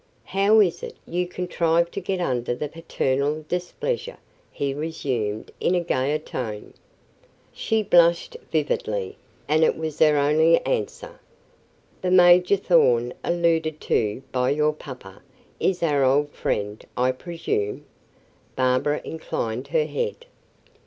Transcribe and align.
"How 0.25 0.59
is 0.61 0.81
it 0.81 0.95
you 1.05 1.27
contrive 1.27 1.91
to 1.91 2.01
get 2.01 2.19
under 2.19 2.55
the 2.55 2.67
paternal 2.67 3.45
displeasure?" 3.47 4.17
he 4.51 4.73
resumed, 4.73 5.51
in 5.59 5.75
a 5.75 5.79
gayer 5.79 6.17
tone. 6.17 6.73
She 7.53 7.83
blushed 7.83 8.35
vividly, 8.51 9.17
and 9.47 9.63
it 9.63 9.77
was 9.77 9.99
her 9.99 10.17
only 10.17 10.57
answer. 10.65 11.19
"The 12.01 12.09
Major 12.09 12.57
Thorn 12.57 13.13
alluded 13.23 13.79
to 13.81 14.23
by 14.31 14.49
your 14.49 14.73
papa 14.73 15.21
is 15.59 15.83
our 15.83 16.03
old 16.03 16.31
friend, 16.31 16.83
I 16.97 17.11
presume?" 17.11 17.85
Barbara 18.55 19.01
inclined 19.03 19.67
her 19.67 19.85
head. 19.85 20.25